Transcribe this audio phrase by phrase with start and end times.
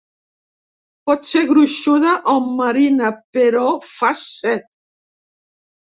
[1.09, 4.69] Pot ser gruixuda o marina, però fa set.